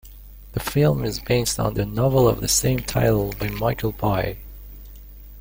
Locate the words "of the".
2.27-2.47